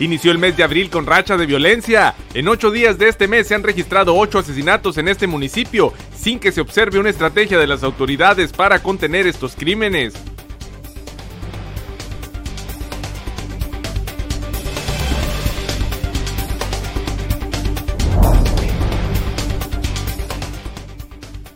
[0.00, 2.14] Inició el mes de abril con racha de violencia.
[2.32, 6.38] En ocho días de este mes se han registrado ocho asesinatos en este municipio, sin
[6.38, 10.14] que se observe una estrategia de las autoridades para contener estos crímenes.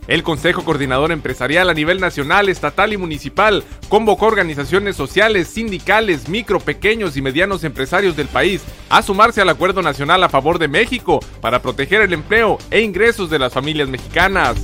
[0.07, 6.59] El Consejo Coordinador Empresarial a nivel nacional, estatal y municipal convocó organizaciones sociales, sindicales, micro,
[6.59, 11.19] pequeños y medianos empresarios del país a sumarse al Acuerdo Nacional a favor de México
[11.41, 14.57] para proteger el empleo e ingresos de las familias mexicanas.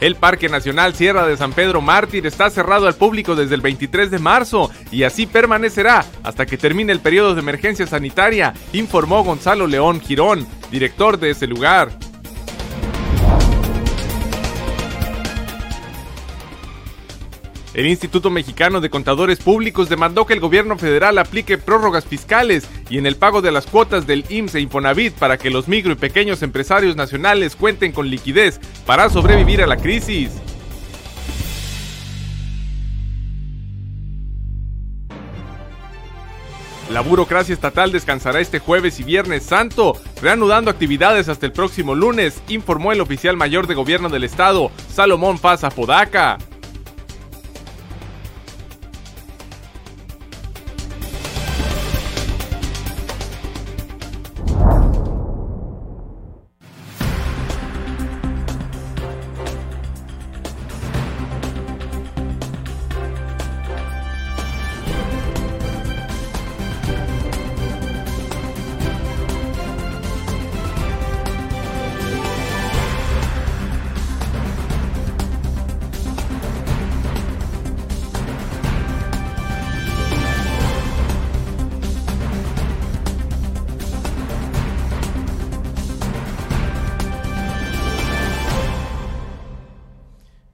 [0.00, 4.10] El Parque Nacional Sierra de San Pedro Mártir está cerrado al público desde el 23
[4.10, 9.66] de marzo y así permanecerá hasta que termine el periodo de emergencia sanitaria, informó Gonzalo
[9.66, 11.90] León Girón, director de ese lugar.
[17.72, 22.98] El Instituto Mexicano de Contadores Públicos demandó que el gobierno federal aplique prórrogas fiscales y
[22.98, 25.96] en el pago de las cuotas del IMSS e Infonavit para que los micro y
[25.96, 30.32] pequeños empresarios nacionales cuenten con liquidez para sobrevivir a la crisis.
[36.90, 42.42] La burocracia estatal descansará este jueves y viernes santo, reanudando actividades hasta el próximo lunes,
[42.48, 46.36] informó el oficial mayor de gobierno del estado, Salomón Paz Apodaca.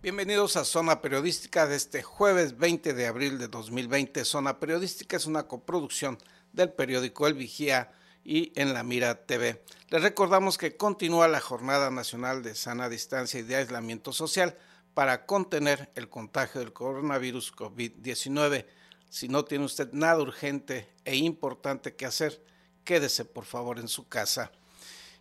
[0.06, 4.24] Bienvenidos a Zona Periodística de este jueves 20 de abril de 2020.
[4.24, 6.16] Zona Periodística es una coproducción
[6.52, 7.90] del periódico El Vigía
[8.22, 9.64] y en La Mira TV.
[9.88, 14.56] Les recordamos que continúa la Jornada Nacional de Sana Distancia y de Aislamiento Social
[14.94, 18.64] para contener el contagio del coronavirus COVID-19.
[19.10, 22.40] Si no tiene usted nada urgente e importante que hacer,
[22.84, 24.52] quédese por favor en su casa.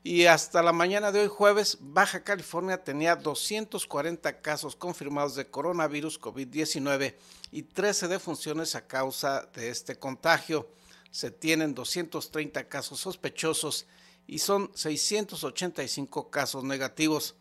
[0.07, 6.21] Y hasta la mañana de hoy jueves, Baja California tenía 240 casos confirmados de coronavirus
[6.21, 7.15] COVID-19
[7.51, 10.69] y 13 defunciones a causa de este contagio.
[11.09, 13.87] Se tienen 230 casos sospechosos
[14.27, 17.33] y son 685 casos negativos.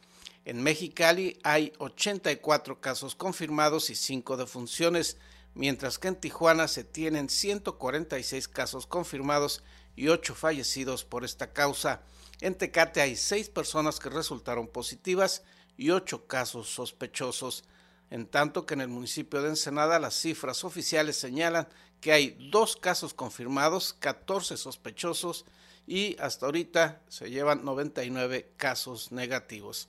[0.46, 5.18] En Mexicali hay 84 casos confirmados y 5 defunciones,
[5.52, 9.62] mientras que en Tijuana se tienen 146 casos confirmados
[9.96, 12.00] y 8 fallecidos por esta causa.
[12.40, 15.42] En Tecate hay seis personas que resultaron positivas
[15.76, 17.64] y ocho casos sospechosos,
[18.10, 21.68] en tanto que en el municipio de Ensenada las cifras oficiales señalan
[22.00, 25.46] que hay dos casos confirmados, 14 sospechosos
[25.86, 29.88] y hasta ahorita se llevan 99 casos negativos.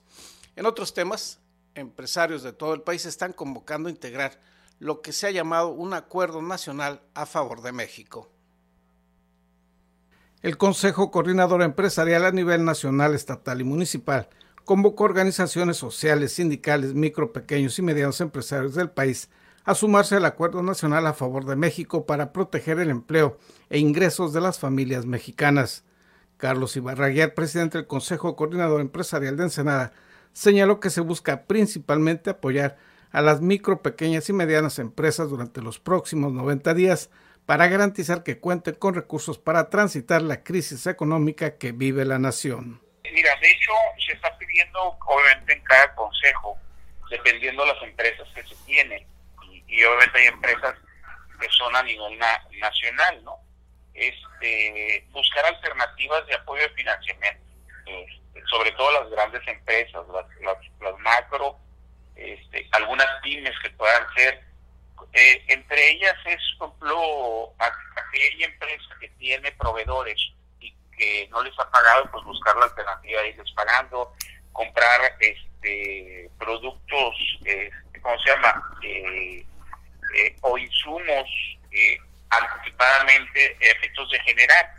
[0.56, 1.40] En otros temas,
[1.74, 4.40] empresarios de todo el país están convocando a integrar
[4.78, 8.30] lo que se ha llamado un acuerdo nacional a favor de México.
[10.42, 14.28] El Consejo Coordinador Empresarial a nivel nacional, estatal y municipal
[14.66, 19.30] convocó organizaciones sociales, sindicales, micro, pequeños y medianos empresarios del país
[19.64, 23.38] a sumarse al Acuerdo Nacional a favor de México para proteger el empleo
[23.70, 25.84] e ingresos de las familias mexicanas.
[26.36, 29.92] Carlos Ibarraguer, presidente del Consejo Coordinador Empresarial de Ensenada,
[30.34, 32.76] señaló que se busca principalmente apoyar
[33.10, 37.08] a las micro, pequeñas y medianas empresas durante los próximos 90 días
[37.46, 42.82] para garantizar que cuenten con recursos para transitar la crisis económica que vive la nación.
[43.12, 43.72] Mira, de hecho,
[44.04, 46.58] se está pidiendo, obviamente, en cada consejo,
[47.08, 49.06] dependiendo de las empresas que se tienen,
[49.68, 50.74] y, obviamente hay empresas
[51.40, 52.18] que son a nivel
[52.60, 53.38] nacional, ¿no?
[53.94, 57.44] Este, buscar alternativas de apoyo de financiamiento,
[57.86, 60.26] este, sobre todo las grandes empresas, las,
[60.80, 61.58] las, macro,
[62.16, 64.42] este, algunas pymes que puedan ser
[65.12, 70.18] eh, entre ellas es, por ejemplo, aquella empresa que tiene proveedores
[70.60, 74.12] y que no les ha pagado, pues buscar la alternativa de irles pagando,
[74.52, 77.14] comprar este productos,
[77.44, 77.70] este,
[78.00, 78.78] ¿cómo se llama?
[78.82, 79.46] Eh,
[80.16, 81.28] eh, o insumos
[82.30, 84.70] anticipadamente efectos de generar.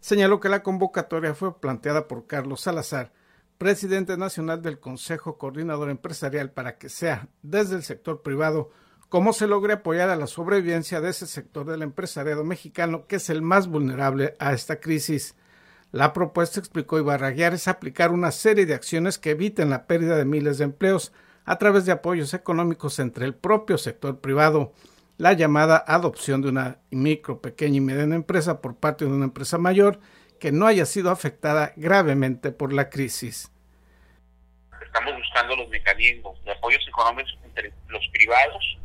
[0.00, 3.12] Señaló que la convocatoria fue planteada por Carlos Salazar
[3.58, 8.70] presidente nacional del Consejo Coordinador Empresarial, para que sea desde el sector privado
[9.08, 13.30] cómo se logre apoyar a la sobrevivencia de ese sector del empresariado mexicano que es
[13.30, 15.36] el más vulnerable a esta crisis.
[15.92, 20.24] La propuesta, explicó Ibarraguiar, es aplicar una serie de acciones que eviten la pérdida de
[20.24, 21.12] miles de empleos
[21.44, 24.72] a través de apoyos económicos entre el propio sector privado,
[25.16, 29.56] la llamada adopción de una micro, pequeña y mediana empresa por parte de una empresa
[29.56, 30.00] mayor
[30.40, 33.50] que no haya sido afectada gravemente por la crisis.
[34.84, 38.75] Estamos buscando los mecanismos de apoyos económicos entre los privados,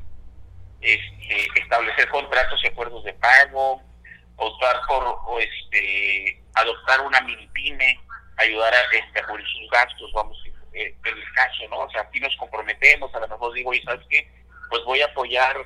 [0.81, 3.81] este, establecer contratos y acuerdos de pago,
[4.35, 7.99] optar por este, adoptar una mini pyme,
[8.37, 10.37] ayudar a, este, cubrir sus gastos, vamos,
[10.73, 11.79] eh, en el caso, ¿no?
[11.79, 14.27] O sea, aquí nos comprometemos, a lo mejor digo, y sabes qué,
[14.69, 15.57] pues voy a apoyar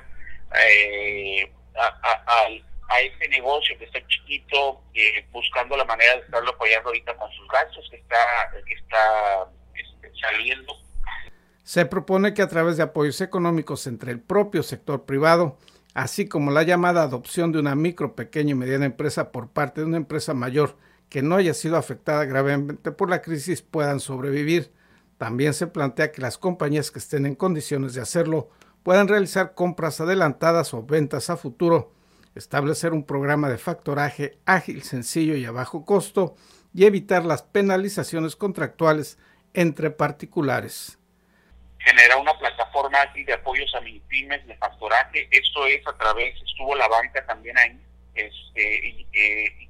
[0.54, 2.48] eh, a, a,
[2.88, 7.30] a, ese negocio que está chiquito, eh, buscando la manera de estarlo apoyando ahorita con
[7.32, 10.85] sus gastos que está, que está este, saliendo.
[11.66, 15.58] Se propone que a través de apoyos económicos entre el propio sector privado,
[15.94, 19.88] así como la llamada adopción de una micro, pequeña y mediana empresa por parte de
[19.88, 20.76] una empresa mayor
[21.08, 24.70] que no haya sido afectada gravemente por la crisis puedan sobrevivir.
[25.18, 28.48] También se plantea que las compañías que estén en condiciones de hacerlo
[28.84, 31.92] puedan realizar compras adelantadas o ventas a futuro,
[32.36, 36.36] establecer un programa de factoraje ágil, sencillo y a bajo costo
[36.72, 39.18] y evitar las penalizaciones contractuales
[39.52, 41.00] entre particulares
[41.86, 45.28] generar una plataforma así de apoyos a mini pymes de factoraje.
[45.30, 47.80] Esto es a través, estuvo la banca también ahí,
[48.14, 49.06] este, y,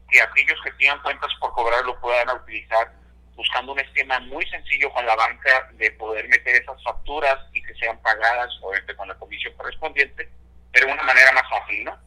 [0.09, 2.93] que aquellos que tengan cuentas por cobrar lo puedan utilizar
[3.35, 7.75] buscando un esquema muy sencillo con la banca de poder meter esas facturas y que
[7.75, 10.31] sean pagadas, obviamente con la comisión correspondiente,
[10.73, 11.99] pero de una manera más fácil, ¿no?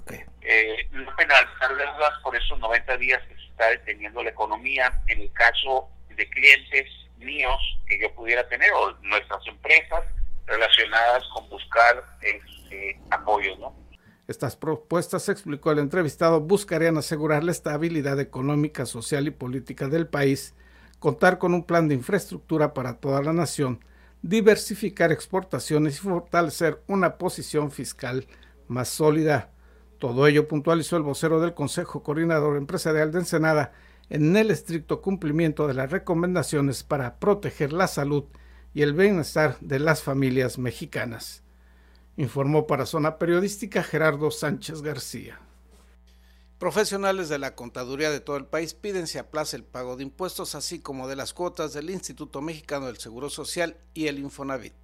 [0.00, 0.24] Okay.
[0.42, 4.90] Eh, no penalizar deudas por esos 90 días que se está deteniendo la economía.
[5.08, 6.86] En el caso de clientes
[7.20, 10.04] míos que yo pudiera tener o nuestras empresas
[10.46, 13.74] relacionadas con buscar este, apoyo, ¿no?
[14.26, 20.54] Estas propuestas, explicó el entrevistado, buscarían asegurar la estabilidad económica, social y política del país,
[21.00, 23.84] contar con un plan de infraestructura para toda la nación,
[24.22, 28.28] diversificar exportaciones y fortalecer una posición fiscal
[28.68, 29.50] más sólida.
[29.98, 33.72] Todo ello puntualizó el vocero del Consejo Coordinador Empresarial de Ensenada,
[34.10, 38.24] en el estricto cumplimiento de las recomendaciones para proteger la salud
[38.74, 41.42] y el bienestar de las familias mexicanas.
[42.16, 45.40] Informó para Zona Periodística Gerardo Sánchez García.
[46.58, 50.54] Profesionales de la contaduría de todo el país piden se aplace el pago de impuestos,
[50.54, 54.74] así como de las cuotas del Instituto Mexicano del Seguro Social y el Infonavit.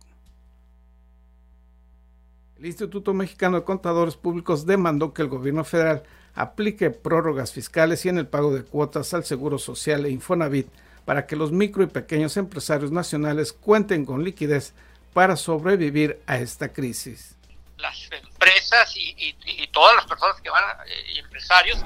[2.57, 6.05] El Instituto Mexicano de Contadores Públicos demandó que el gobierno federal
[6.37, 10.69] aplique prórrogas fiscales y en el pago de cuotas al Seguro Social e Infonavit
[11.07, 14.75] para que los micro y pequeños empresarios nacionales cuenten con liquidez
[15.15, 17.37] para sobrevivir a esta crisis.
[17.79, 19.35] Las empresas y,
[19.73, 21.79] todas las personas que van, eh, empresarios,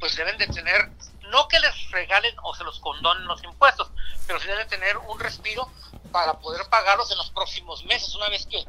[0.00, 0.90] pues deben de tener,
[1.30, 3.90] no que les regalen o se los condonen los impuestos,
[4.26, 5.70] pero sí deben tener un respiro
[6.10, 8.64] para poder pagarlos en los próximos meses, una vez que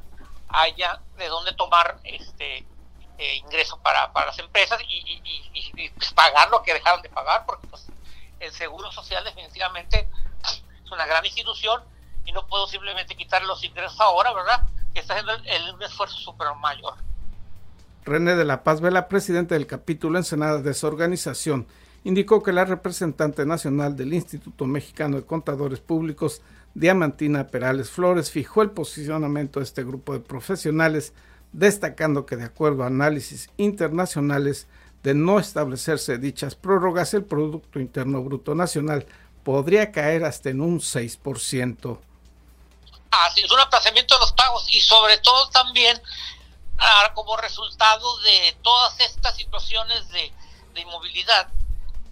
[0.50, 2.66] haya de dónde tomar este
[3.18, 7.68] eh, ingreso para, para las empresas y, pues, pagar lo que dejaron de pagar, porque
[7.68, 7.88] pues,
[8.40, 10.08] el Seguro Social definitivamente
[10.44, 11.82] es una gran institución
[12.26, 14.68] y no puedo simplemente quitarle los ingresos ahora, ¿verdad?
[14.94, 15.34] Que está haciendo
[15.76, 16.96] un esfuerzo súper mayor.
[18.06, 21.68] René de la Paz Vela, presidente del capítulo Ensenada de esa organización,
[22.04, 26.42] indicó que la representante nacional del Instituto Mexicano de Contadores Públicos,
[26.74, 31.14] Diamantina Perales Flores, fijó el posicionamiento de este grupo de profesionales
[31.54, 34.68] destacando que de acuerdo a análisis internacionales
[35.04, 39.06] de no establecerse dichas prórrogas, el Producto Interno Bruto Nacional
[39.44, 42.00] podría caer hasta en un 6%.
[43.12, 46.02] Así es un aplazamiento de los pagos y sobre todo también
[46.80, 50.32] ah, como resultado de todas estas situaciones de,
[50.76, 51.50] inmovilidad,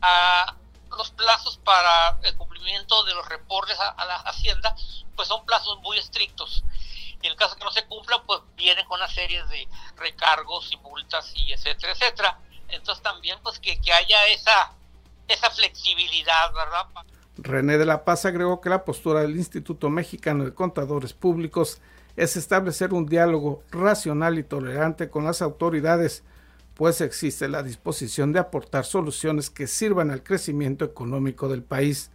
[0.02, 0.56] ah,
[0.96, 4.76] los plazos para el cumplimiento de los reportes a, la Hacienda
[5.16, 6.64] pues son plazos muy estrictos
[7.22, 10.78] y el caso que no se cumpla, pues vienen con una serie de recargos y
[10.78, 12.40] multas y etcétera, etcétera.
[12.70, 14.74] Entonces también pues que, que haya esa,
[15.28, 16.88] esa flexibilidad, ¿verdad?
[17.38, 21.82] René de la Paz agregó que la postura del Instituto Mexicano de Contadores Públicos
[22.16, 26.24] es establecer un diálogo racional y tolerante con las autoridades,
[26.76, 32.12] pues existe la disposición de aportar soluciones que sirvan al crecimiento económico del país.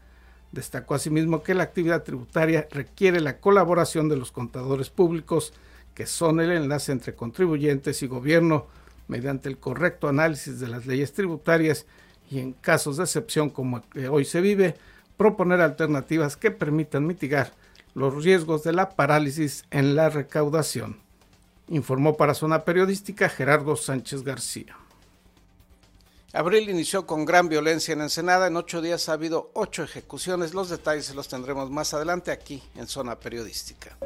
[0.52, 5.52] Destacó asimismo que la actividad tributaria requiere la colaboración de los contadores públicos,
[5.94, 8.66] que son el enlace entre contribuyentes y gobierno,
[9.08, 11.86] mediante el correcto análisis de las leyes tributarias
[12.30, 14.76] y en casos de excepción como el que hoy se vive,
[15.16, 17.52] proponer alternativas que permitan mitigar
[17.94, 20.98] los riesgos de la parálisis en la recaudación.
[21.68, 24.76] Informó para Zona Periodística Gerardo Sánchez García.
[26.36, 28.48] Abril inició con gran violencia en Ensenada.
[28.48, 30.52] En ocho días ha habido ocho ejecuciones.
[30.52, 33.96] Los detalles los tendremos más adelante aquí en Zona Periodística.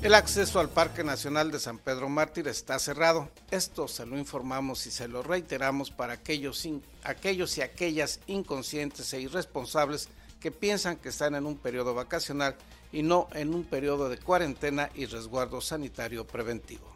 [0.00, 3.28] El acceso al Parque Nacional de San Pedro Mártir está cerrado.
[3.50, 10.08] Esto se lo informamos y se lo reiteramos para aquellos, y aquellas inconscientes e irresponsables
[10.38, 12.54] que piensan que están en un periodo vacacional
[12.92, 16.94] y no en un periodo de cuarentena y resguardo sanitario preventivo.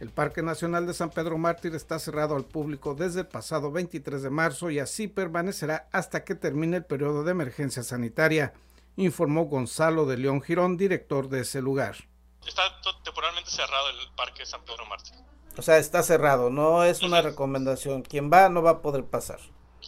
[0.00, 4.20] El Parque Nacional de San Pedro Mártir está cerrado al público desde el pasado 23
[4.20, 8.52] de marzo y así permanecerá hasta que termine el periodo de emergencia sanitaria
[8.96, 11.96] informó Gonzalo de León Girón, director de ese lugar.
[12.46, 12.62] Está
[13.02, 15.14] temporalmente cerrado el Parque San Pedro Mártir.
[15.58, 18.02] O sea, está cerrado, no es una recomendación.
[18.02, 19.40] Quien va no va a poder pasar.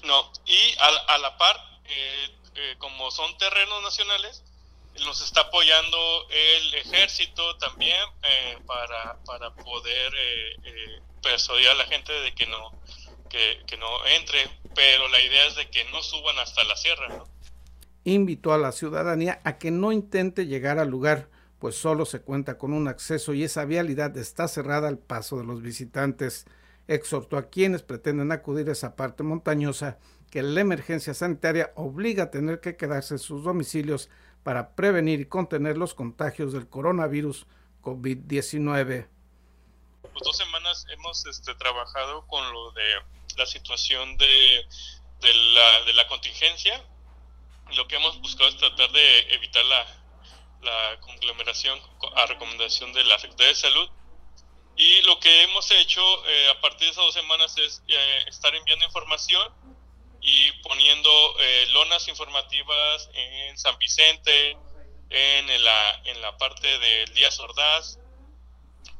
[0.04, 0.74] No, y
[1.08, 4.44] a, la par, eh, eh, como son terrenos nacionales,
[5.04, 10.12] nos está apoyando el ejército también eh, para, para poder
[11.22, 12.72] persuadir a la gente de que no,
[13.28, 17.08] que, que no entre, pero la idea es de que no suban hasta la sierra,
[17.08, 17.28] ¿no?
[18.12, 22.58] Invitó a la ciudadanía a que no intente llegar al lugar, pues solo se cuenta
[22.58, 26.46] con un acceso y esa vialidad está cerrada al paso de los visitantes.
[26.86, 29.98] Exhortó a quienes pretenden acudir a esa parte montañosa
[30.30, 34.08] que la emergencia sanitaria obliga a tener que quedarse en sus domicilios
[34.42, 37.46] para prevenir y contener los contagios del coronavirus
[37.82, 39.08] COVID-19.
[40.02, 42.82] Pues dos semanas hemos este, trabajado con lo de
[43.36, 44.64] la situación de,
[45.94, 46.82] la contingencia
[47.74, 49.86] lo que hemos buscado es tratar de evitar la,
[50.62, 51.78] la conglomeración
[52.16, 53.88] a recomendación de la Secretaría de Salud.
[54.76, 58.54] Y lo que hemos hecho eh, a partir de esas dos semanas es eh, estar
[58.54, 59.52] enviando información
[60.20, 61.10] y poniendo
[61.40, 64.56] eh, lonas informativas en San Vicente,
[65.10, 67.98] en la, en la parte del Díaz Ordaz,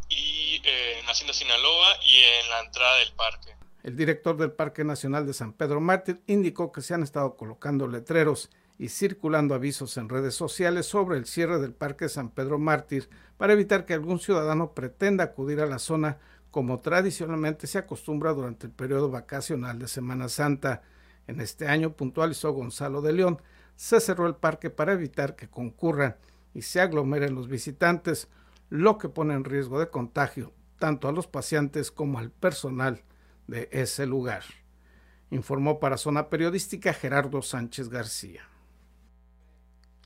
[0.09, 3.55] y en Hacienda Sinaloa y en la entrada del parque.
[3.83, 7.87] El director del Parque Nacional de San Pedro Mártir indicó que se han estado colocando
[7.87, 13.09] letreros y circulando avisos en redes sociales sobre el cierre del Parque San Pedro Mártir
[13.37, 16.19] para evitar que algún ciudadano pretenda acudir a la zona
[16.51, 20.83] como tradicionalmente se acostumbra durante el periodo vacacional de Semana Santa.
[21.27, 23.43] En este año, puntualizó Gonzalo de León,
[23.77, 26.17] se cerró el parque para evitar que concurran
[26.55, 28.29] y se aglomeren los visitantes,
[28.71, 33.03] lo que pone en riesgo de contagio tanto a los pacientes como al personal
[33.47, 34.45] de ese lugar.
[35.31, 38.43] Informó para Zona Periodística Gerardo Sánchez García.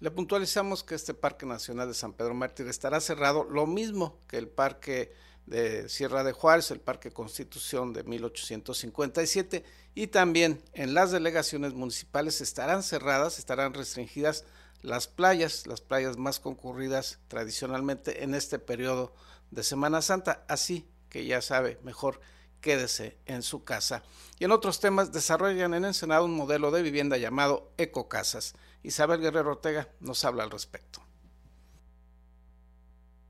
[0.03, 4.37] Le puntualizamos que este Parque Nacional de San Pedro Mártir estará cerrado, lo mismo que
[4.37, 5.13] el Parque
[5.47, 9.63] de Sierra de Juárez, el Parque Constitución de 1857,
[9.95, 14.45] y también en las delegaciones municipales estarán cerradas, estarán restringidas
[14.81, 19.15] las playas, las playas más concurridas tradicionalmente en este periodo
[19.53, 22.19] de Semana Santa, así que ya sabe, mejor
[22.61, 24.03] quédese en su casa.
[24.41, 28.55] Y en otros temas, desarrollan en Ensenado un modelo de vivienda llamado Ecocasas.
[28.83, 31.01] Isabel Guerrero Ortega nos habla al respecto.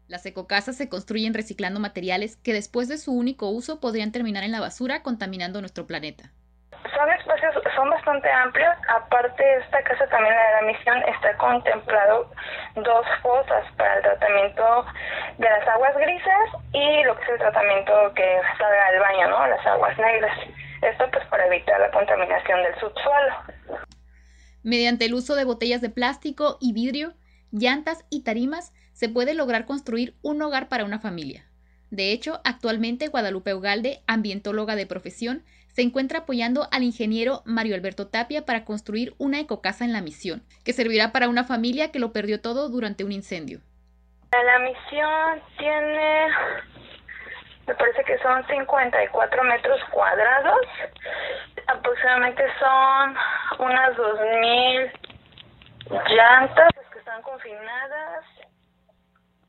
[0.09, 4.53] Las ecocasas se construyen reciclando materiales que después de su único uso podrían terminar en
[4.53, 6.33] la basura contaminando nuestro planeta.
[6.95, 8.75] Son espacios, son bastante amplios.
[8.89, 12.31] Aparte, esta casa también la misión está contemplado
[12.75, 14.85] dos fosas para el tratamiento
[15.39, 19.47] de las aguas grises y lo que es el tratamiento que salga al baño, ¿no?
[19.47, 20.37] Las aguas negras.
[20.83, 23.35] Esto pues para evitar la contaminación del subsuelo.
[24.63, 27.15] Mediante el uso de botellas de plástico y vidrio,
[27.51, 31.47] llantas y tarimas, se puede lograr construir un hogar para una familia.
[31.91, 38.07] De hecho, actualmente Guadalupe Ugalde, ambientóloga de profesión, se encuentra apoyando al ingeniero Mario Alberto
[38.07, 42.13] Tapia para construir una ecocasa en la misión, que servirá para una familia que lo
[42.13, 43.61] perdió todo durante un incendio.
[44.33, 46.29] La misión tiene,
[47.67, 50.67] me parece que son 54 metros cuadrados,
[51.67, 53.17] aproximadamente son
[53.59, 54.93] unas 2.000
[56.09, 58.25] llantas que están confinadas,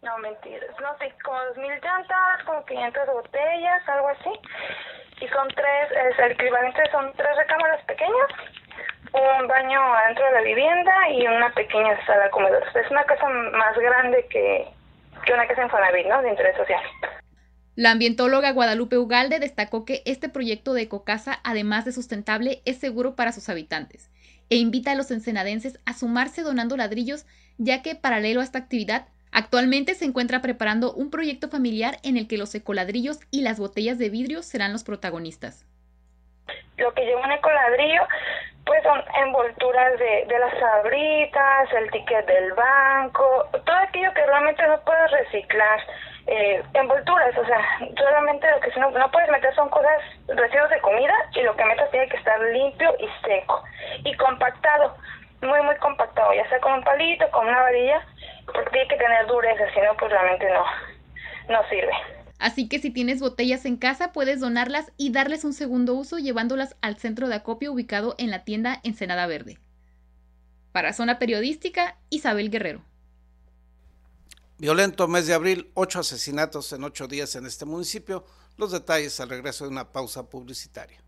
[0.02, 4.32] no mentiras, no sé, como 2.000 llantas, como 500 botellas, algo así,
[5.22, 8.28] y son tres, es el equivalente son tres recámaras pequeñas,
[9.14, 12.64] un baño adentro de la vivienda y una pequeña sala comedor.
[12.76, 14.68] Es una casa más grande que,
[15.26, 16.22] que una casa en Fonavit, ¿no?
[16.22, 16.82] De interés social.
[17.76, 23.16] La ambientóloga Guadalupe Ugalde destacó que este proyecto de ecocasa, además de sustentable, es seguro
[23.16, 24.12] para sus habitantes
[24.52, 27.26] e invita a los ensenadenses a sumarse donando ladrillos,
[27.58, 32.28] ya que paralelo a esta actividad, actualmente se encuentra preparando un proyecto familiar en el
[32.28, 35.66] que los ecoladrillos y las botellas de vidrio serán los protagonistas.
[36.78, 38.02] Lo que lleva un ecoladrillo
[38.66, 44.66] pues son envolturas de, de las sabritas, el ticket del banco, todo aquello que realmente
[44.68, 45.80] no puedes reciclar,
[46.28, 47.60] eh, envolturas, o sea,
[47.96, 51.66] realmente lo que no, no puedes meter son cosas, residuos de comida y lo que
[51.66, 53.62] metas tiene que estar limpio y seco
[54.06, 54.96] y compactado,
[55.42, 58.06] muy muy compactado, ya sea con un palito, con una varilla,
[58.46, 60.64] porque tiene que tener dureza, si no pues realmente no,
[61.50, 61.92] no sirve.
[62.40, 66.76] Así que si tienes botellas en casa, puedes donarlas y darles un segundo uso llevándolas
[66.82, 69.60] al centro de acopio ubicado en la tienda Ensenada Verde.
[70.72, 72.82] Para Zona Periodística, Isabel Guerrero.
[74.64, 78.24] Violento mes de abril, ocho asesinatos en ocho días en este municipio.
[78.56, 81.04] Los detalles al regreso de una pausa publicitaria.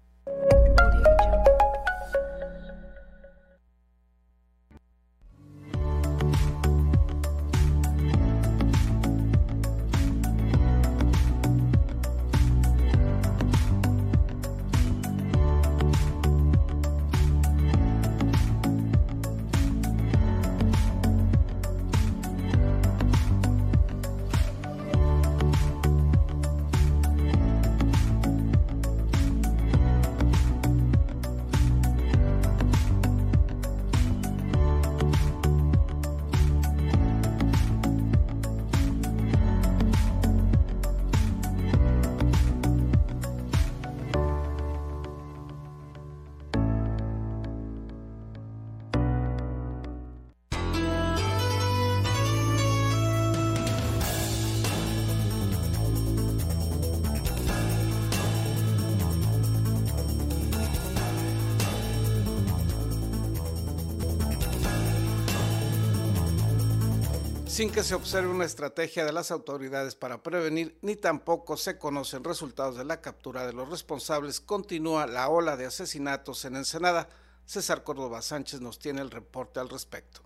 [67.55, 72.25] Sin que se observe una estrategia de las autoridades para prevenir, ni tampoco se conocen
[72.25, 77.07] resultados de la captura de los responsables, continúa la ola de asesinatos en Ensenada.
[77.45, 80.19] César Córdoba Sánchez nos tiene el reporte al respecto.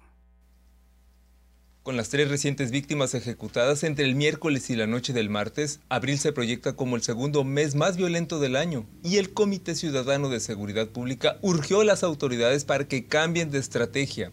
[1.84, 6.18] Con las tres recientes víctimas ejecutadas entre el miércoles y la noche del martes, abril
[6.18, 10.40] se proyecta como el segundo mes más violento del año y el Comité Ciudadano de
[10.40, 14.32] Seguridad Pública urgió a las autoridades para que cambien de estrategia.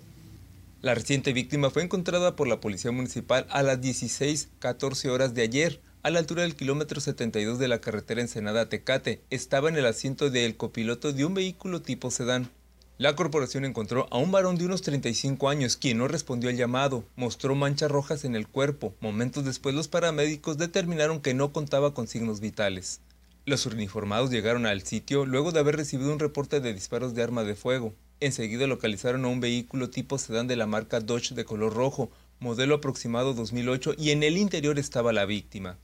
[0.87, 5.81] La reciente víctima fue encontrada por la Policía Municipal a las 16.14 horas de ayer,
[6.05, 9.20] a la altura del kilómetro 72 de la carretera Ensenada-Tecate.
[9.31, 12.51] Estaba en el asiento del copiloto de un vehículo tipo sedán.
[12.99, 17.03] La corporación encontró a un varón de unos 35 años, quien no respondió al llamado,
[17.16, 18.94] mostró manchas rojas en el cuerpo.
[19.01, 23.01] Momentos después los paramédicos determinaron que no contaba con signos vitales.
[23.44, 27.42] Los uniformados llegaron al sitio luego de haber recibido un reporte de disparos de arma
[27.42, 27.92] de fuego.
[28.20, 32.76] Enseguida localizaron a un vehículo tipo sedán de la marca Dodge de color rojo, modelo
[32.76, 35.79] aproximado 2008, y en el interior estaba la víctima.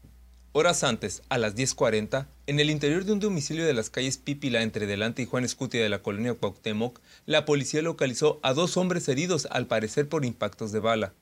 [0.52, 4.62] Horas antes, a las 10.40, en el interior de un domicilio de las calles Pípila
[4.62, 9.08] entre Delante y Juan Escutia de la colonia Cuauhtémoc, la policía localizó a dos hombres
[9.08, 11.14] heridos, al parecer por impactos de bala.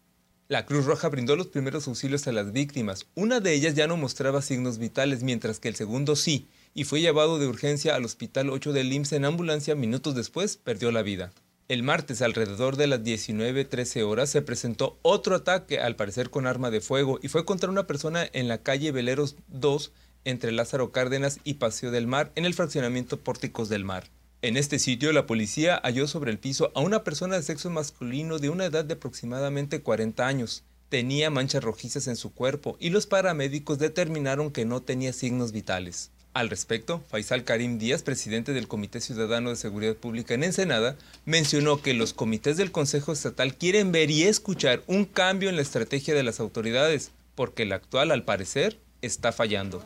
[0.49, 3.07] La Cruz Roja brindó los primeros auxilios a las víctimas.
[3.15, 7.01] Una de ellas ya no mostraba signos vitales, mientras que el segundo sí, y fue
[7.01, 9.75] llevado de urgencia al Hospital 8 del IMSS en ambulancia.
[9.75, 11.33] Minutos después perdió la vida.
[11.69, 16.71] El martes, alrededor de las 19.13 horas, se presentó otro ataque, al parecer con arma
[16.71, 19.93] de fuego, y fue contra una persona en la calle Veleros 2,
[20.25, 24.11] entre Lázaro Cárdenas y Paseo del Mar, en el fraccionamiento Pórticos del Mar.
[24.43, 28.39] En este sitio, la policía halló sobre el piso a una persona de sexo masculino
[28.39, 30.65] de una edad de aproximadamente 40 años.
[30.89, 36.11] Tenía manchas rojizas en su cuerpo y los paramédicos determinaron que no tenía signos vitales.
[36.33, 41.83] Al respecto, Faisal Karim Díaz, presidente del Comité Ciudadano de Seguridad Pública en Ensenada, mencionó
[41.83, 46.15] que los comités del Consejo Estatal quieren ver y escuchar un cambio en la estrategia
[46.15, 49.83] de las autoridades, porque la actual, al parecer, está fallando.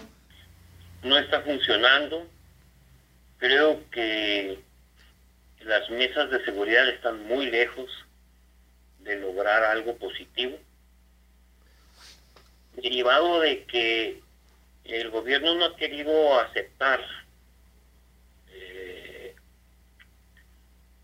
[1.02, 2.26] No está funcionando.
[3.38, 4.58] Creo que
[5.60, 7.88] las mesas de seguridad están muy lejos
[8.98, 10.58] de lograr algo positivo.
[12.76, 14.23] Derivado de que
[14.84, 17.00] el gobierno no ha querido aceptar
[18.50, 19.34] eh,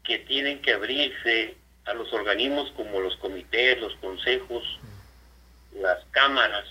[0.05, 4.63] que tienen que abrirse a los organismos como los comités, los consejos,
[5.75, 6.67] las cámaras,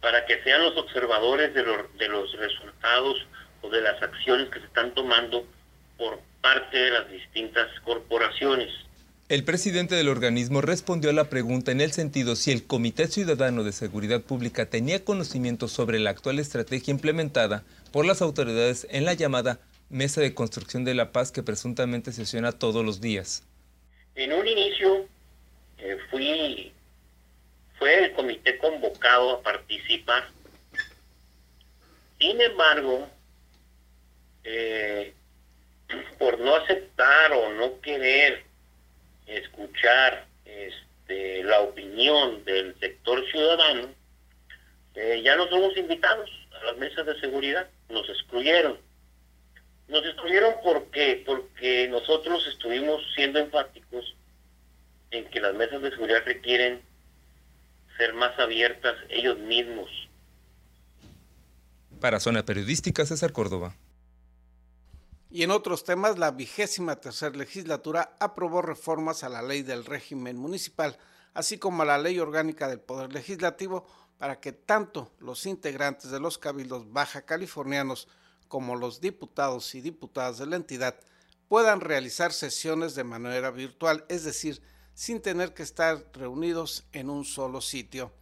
[0.00, 3.26] para que sean los observadores de, de los resultados
[3.62, 5.46] o de las acciones que se están tomando
[5.96, 8.72] por parte de las distintas corporaciones.
[9.28, 13.64] El presidente del organismo respondió a la pregunta en el sentido si el Comité Ciudadano
[13.64, 19.14] de Seguridad Pública tenía conocimiento sobre la actual estrategia implementada por las autoridades en la
[19.14, 19.58] llamada
[19.90, 23.42] Mesa de Construcción de la Paz que presuntamente sesiona todos los días.
[24.14, 25.08] En un inicio
[25.78, 26.72] eh, fui,
[27.80, 30.30] fue el comité convocado a participar.
[32.20, 33.08] Sin embargo,
[34.44, 35.12] eh,
[36.20, 38.45] por no aceptar o no querer
[39.26, 43.88] escuchar este, la opinión del sector ciudadano,
[44.94, 48.78] eh, ya no somos invitados a las mesas de seguridad, nos excluyeron.
[49.88, 54.16] Nos excluyeron porque porque nosotros estuvimos siendo enfáticos
[55.10, 56.80] en que las mesas de seguridad requieren
[57.96, 59.88] ser más abiertas ellos mismos.
[62.00, 63.74] Para Zona Periodística, César Córdoba.
[65.30, 70.36] Y en otros temas, la vigésima tercera legislatura aprobó reformas a la ley del régimen
[70.36, 70.98] municipal,
[71.34, 73.86] así como a la ley orgánica del Poder Legislativo,
[74.18, 78.08] para que tanto los integrantes de los cabildos baja californianos
[78.48, 80.96] como los diputados y diputadas de la entidad
[81.48, 84.62] puedan realizar sesiones de manera virtual, es decir,
[84.94, 88.12] sin tener que estar reunidos en un solo sitio.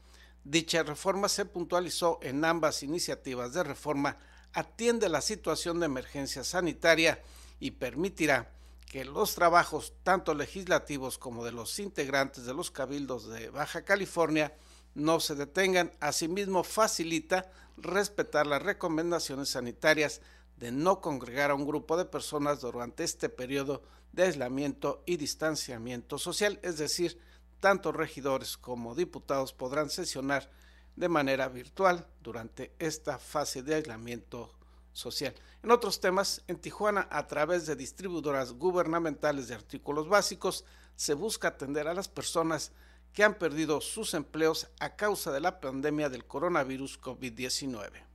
[0.42, 4.18] Dicha reforma se puntualizó en ambas iniciativas de reforma
[4.54, 7.20] atiende la situación de emergencia sanitaria
[7.60, 8.50] y permitirá
[8.86, 14.54] que los trabajos tanto legislativos como de los integrantes de los cabildos de Baja California
[14.94, 15.92] no se detengan.
[15.98, 20.20] Asimismo, facilita respetar las recomendaciones sanitarias
[20.56, 26.18] de no congregar a un grupo de personas durante este periodo de aislamiento y distanciamiento
[26.18, 27.18] social, es decir,
[27.58, 30.50] tanto regidores como diputados podrán sesionar
[30.96, 34.52] de manera virtual durante esta fase de aislamiento
[34.92, 35.34] social.
[35.62, 40.64] En otros temas, en Tijuana, a través de distribuidoras gubernamentales de artículos básicos,
[40.96, 42.72] se busca atender a las personas
[43.12, 48.13] que han perdido sus empleos a causa de la pandemia del coronavirus COVID-19.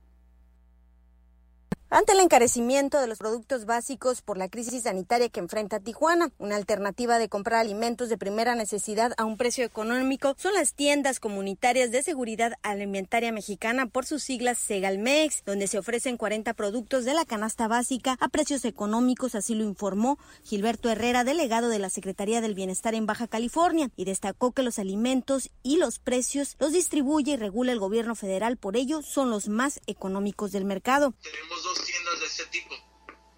[1.92, 6.54] Ante el encarecimiento de los productos básicos por la crisis sanitaria que enfrenta Tijuana, una
[6.54, 11.90] alternativa de comprar alimentos de primera necesidad a un precio económico son las tiendas comunitarias
[11.90, 17.24] de seguridad alimentaria mexicana por sus siglas Segalmex, donde se ofrecen 40 productos de la
[17.24, 22.54] canasta básica a precios económicos, así lo informó Gilberto Herrera, delegado de la Secretaría del
[22.54, 27.36] Bienestar en Baja California, y destacó que los alimentos y los precios los distribuye y
[27.36, 31.14] regula el gobierno federal, por ello son los más económicos del mercado.
[31.20, 32.74] Tenemos dos tiendas de este tipo,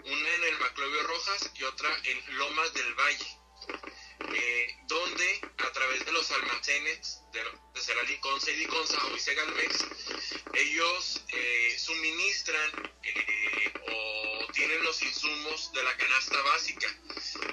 [0.05, 3.39] una en el Maclovio Rojas y otra en Lomas del Valle,
[4.35, 7.41] eh, donde a través de los almacenes de,
[7.75, 9.87] de Cerali Consa y y Segalmex,
[10.55, 16.89] ellos eh, suministran eh, o tienen los insumos de la canasta básica,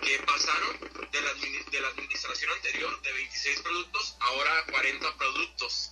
[0.02, 0.80] que pasaron
[1.12, 5.92] de la, de la administración anterior de 26 productos, ahora 40 productos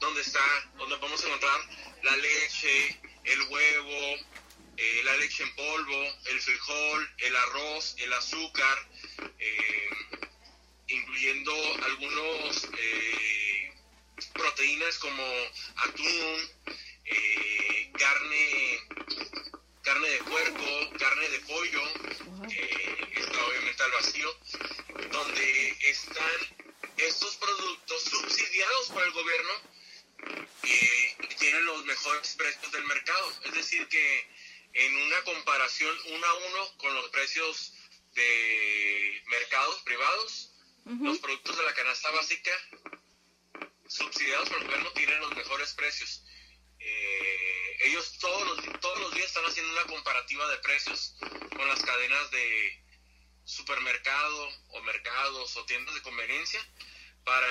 [0.00, 0.40] donde está,
[0.76, 1.60] donde vamos a encontrar
[2.02, 4.16] la leche, el huevo,
[4.76, 8.88] eh, la leche en polvo, el frijol, el arroz, el azúcar,
[9.38, 9.88] eh,
[10.88, 11.52] incluyendo
[11.84, 13.72] algunos eh,
[14.32, 15.24] proteínas como
[15.76, 16.50] atún,
[17.98, 18.80] carne,
[19.82, 21.82] carne de puerco, carne de pollo,
[22.46, 24.36] está obviamente al vacío,
[25.10, 26.66] donde están
[26.98, 29.52] estos productos subsidiados por el gobierno
[31.46, 33.32] y tienen los mejores precios del mercado.
[33.44, 34.30] Es decir, que
[34.72, 37.72] en una comparación uno a uno con los precios
[38.14, 40.52] de mercados privados,
[40.84, 42.50] los productos de la canasta básica
[43.88, 46.24] subsidiados por el gobierno tienen los mejores precios.
[46.78, 51.14] Eh, ellos todos los, todos los días están haciendo una comparativa de precios
[51.56, 52.84] con las cadenas de
[53.44, 56.60] supermercado o mercados o tiendas de conveniencia
[57.26, 57.46] para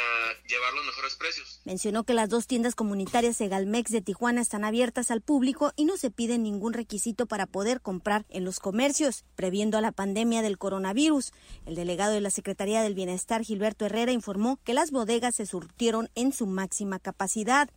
[0.48, 1.60] llevar los mejores precios.
[1.66, 5.98] Mencionó que las dos tiendas comunitarias Segalmex de Tijuana están abiertas al público y no
[5.98, 10.58] se pide ningún requisito para poder comprar en los comercios, previendo a la pandemia del
[10.58, 11.34] coronavirus.
[11.66, 16.10] El delegado de la Secretaría del Bienestar, Gilberto Herrera, informó que las bodegas se surtieron
[16.16, 17.70] en su máxima capacidad.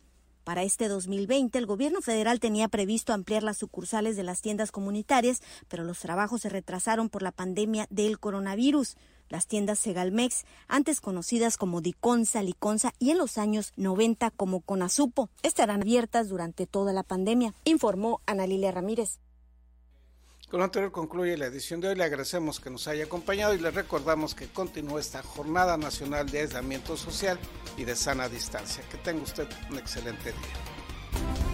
[0.44, 5.42] Para este 2020, el gobierno federal tenía previsto ampliar las sucursales de las tiendas comunitarias,
[5.66, 8.96] pero los trabajos se retrasaron por la pandemia del coronavirus.
[9.28, 15.30] Las tiendas Segalmex, antes conocidas como Diconsa, Liconza y en los años 90 como Conasupo,
[15.42, 19.18] estarán abiertas durante toda la pandemia, informó Ana Lilia Ramírez.
[20.50, 21.94] Con lo anterior concluye la edición de hoy.
[21.94, 26.40] Le agradecemos que nos haya acompañado y le recordamos que continúa esta Jornada Nacional de
[26.40, 27.38] Aislamiento Social
[27.76, 28.82] y de Sana Distancia.
[28.90, 31.47] Que tenga usted un excelente día.